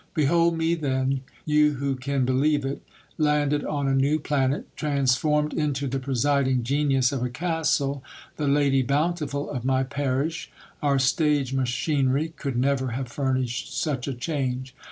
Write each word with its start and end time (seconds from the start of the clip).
Behold 0.15 0.57
me, 0.57 0.73
then, 0.73 1.21
you 1.45 1.73
who 1.73 1.95
c<m 1.95 2.25
believe 2.25 2.65
it, 2.65 2.81
landed 3.19 3.63
on 3.63 3.87
a 3.87 3.93
new 3.93 4.17
planet, 4.19 4.65
transformed 4.75 5.53
into 5.53 5.87
the 5.87 5.99
presiding 5.99 6.63
genius 6.63 7.11
of 7.11 7.21
a 7.21 7.29
castle, 7.29 8.03
the 8.35 8.47
Lady 8.47 8.81
Bountiful 8.81 9.47
of 9.51 9.63
my 9.63 9.83
parish: 9.83 10.49
our 10.81 10.97
stage 10.97 11.53
machinery 11.53 12.29
could 12.35 12.57
never 12.57 12.93
have 12.97 13.09
furnished 13.09 13.79
such 13.79 14.07
a 14.07 14.13
change 14.15 14.73